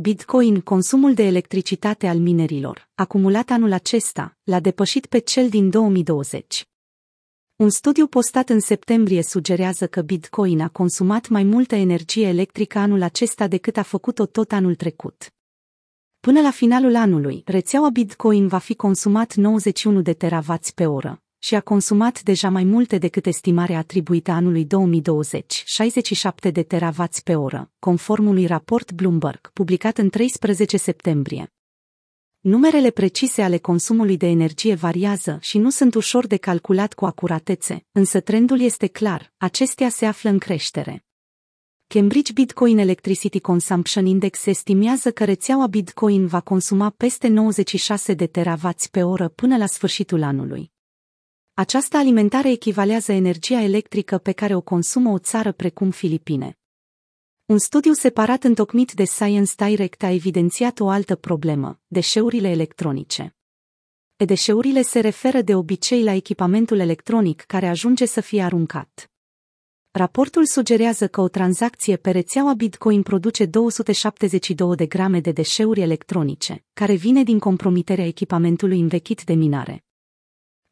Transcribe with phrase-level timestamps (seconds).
[0.00, 6.68] Bitcoin, consumul de electricitate al minerilor, acumulat anul acesta, l-a depășit pe cel din 2020.
[7.56, 13.02] Un studiu postat în septembrie sugerează că Bitcoin a consumat mai multă energie electrică anul
[13.02, 15.34] acesta decât a făcut-o tot anul trecut.
[16.20, 21.54] Până la finalul anului, rețeaua Bitcoin va fi consumat 91 de teravați pe oră, și
[21.54, 27.70] a consumat deja mai multe decât estimarea atribuită anului 2020, 67 de teravați pe oră,
[27.78, 31.52] conform unui raport Bloomberg, publicat în 13 septembrie.
[32.40, 37.86] Numerele precise ale consumului de energie variază și nu sunt ușor de calculat cu acuratețe,
[37.92, 41.04] însă trendul este clar, acestea se află în creștere.
[41.86, 48.90] Cambridge Bitcoin Electricity Consumption Index estimează că rețeaua Bitcoin va consuma peste 96 de teravați
[48.90, 50.72] pe oră până la sfârșitul anului.
[51.58, 56.58] Această alimentare echivalează energia electrică pe care o consumă o țară precum Filipine.
[57.46, 63.36] Un studiu separat întocmit de Science Direct a evidențiat o altă problemă, deșeurile electronice.
[64.16, 69.10] E deșeurile se referă de obicei la echipamentul electronic care ajunge să fie aruncat.
[69.90, 76.64] Raportul sugerează că o tranzacție pe rețeaua Bitcoin produce 272 de grame de deșeuri electronice,
[76.72, 79.87] care vine din compromiterea echipamentului învechit de minare.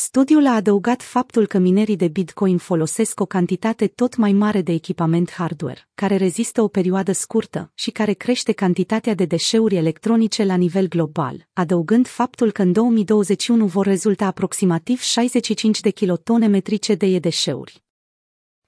[0.00, 4.72] Studiul a adăugat faptul că minerii de Bitcoin folosesc o cantitate tot mai mare de
[4.72, 10.54] echipament hardware, care rezistă o perioadă scurtă și care crește cantitatea de deșeuri electronice la
[10.54, 17.18] nivel global, adăugând faptul că în 2021 vor rezulta aproximativ 65 de kilotone metrice de
[17.18, 17.84] deșeuri.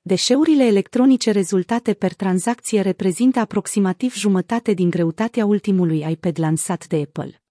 [0.01, 7.43] Deșeurile electronice rezultate per tranzacție reprezintă aproximativ jumătate din greutatea ultimului iPad lansat de Apple.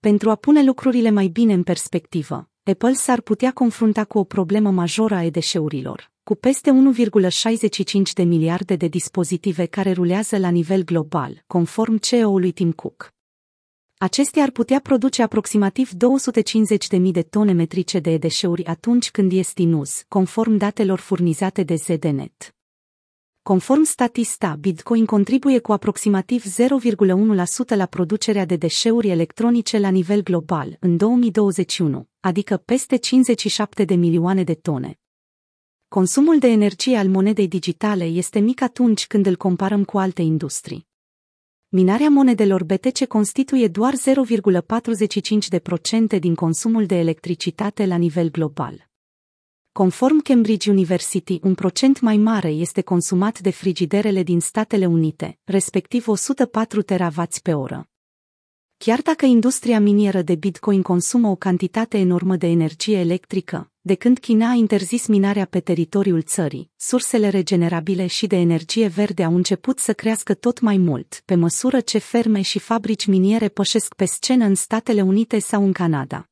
[0.00, 4.70] Pentru a pune lucrurile mai bine în perspectivă, Apple s-ar putea confrunta cu o problemă
[4.70, 11.44] majoră a deșeurilor, cu peste 1,65 de miliarde de dispozitive care rulează la nivel global,
[11.46, 13.12] conform CEO-ului Tim Cook.
[13.98, 15.90] Acestea ar putea produce aproximativ
[16.98, 21.74] 250.000 de tone metrice de deșeuri atunci când este în uz, conform datelor furnizate de
[21.74, 22.54] ZDNet.
[23.44, 30.76] Conform Statista, Bitcoin contribuie cu aproximativ 0,1% la producerea de deșeuri electronice la nivel global
[30.80, 34.98] în 2021, adică peste 57 de milioane de tone.
[35.88, 40.86] Consumul de energie al monedei digitale este mic atunci când îl comparăm cu alte industrii.
[41.68, 43.94] Minarea monedelor BTC constituie doar
[46.14, 48.92] 0,45% din consumul de electricitate la nivel global.
[49.76, 56.08] Conform Cambridge University, un procent mai mare este consumat de frigiderele din Statele Unite, respectiv
[56.08, 57.88] 104 teravați pe oră.
[58.76, 64.18] Chiar dacă industria minieră de Bitcoin consumă o cantitate enormă de energie electrică, de când
[64.18, 69.78] China a interzis minarea pe teritoriul țării, sursele regenerabile și de energie verde au început
[69.78, 74.44] să crească tot mai mult, pe măsură ce ferme și fabrici miniere pășesc pe scenă
[74.44, 76.28] în Statele Unite sau în Canada.